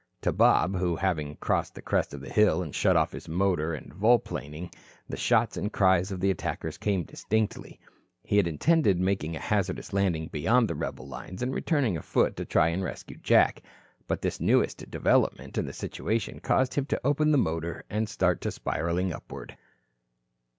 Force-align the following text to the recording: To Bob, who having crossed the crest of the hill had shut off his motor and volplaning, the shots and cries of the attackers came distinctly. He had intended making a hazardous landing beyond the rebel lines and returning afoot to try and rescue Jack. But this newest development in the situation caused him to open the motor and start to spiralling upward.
To 0.21 0.31
Bob, 0.33 0.75
who 0.77 0.95
having 0.95 1.35
crossed 1.35 1.75
the 1.75 1.81
crest 1.83 2.11
of 2.15 2.21
the 2.21 2.29
hill 2.33 2.63
had 2.63 2.73
shut 2.73 2.95
off 2.95 3.11
his 3.11 3.29
motor 3.29 3.75
and 3.75 3.93
volplaning, 3.93 4.71
the 5.07 5.15
shots 5.15 5.57
and 5.57 5.71
cries 5.71 6.11
of 6.11 6.19
the 6.19 6.31
attackers 6.31 6.79
came 6.79 7.03
distinctly. 7.03 7.79
He 8.23 8.37
had 8.37 8.47
intended 8.47 8.99
making 8.99 9.35
a 9.35 9.39
hazardous 9.39 9.93
landing 9.93 10.29
beyond 10.29 10.67
the 10.67 10.73
rebel 10.73 11.07
lines 11.07 11.43
and 11.43 11.53
returning 11.53 11.97
afoot 11.97 12.35
to 12.37 12.45
try 12.45 12.69
and 12.69 12.83
rescue 12.83 13.17
Jack. 13.17 13.61
But 14.07 14.23
this 14.23 14.39
newest 14.41 14.89
development 14.89 15.59
in 15.59 15.67
the 15.67 15.71
situation 15.73 16.39
caused 16.39 16.73
him 16.73 16.87
to 16.87 17.01
open 17.03 17.29
the 17.31 17.37
motor 17.37 17.83
and 17.87 18.09
start 18.09 18.41
to 18.41 18.49
spiralling 18.51 19.13
upward. 19.13 19.55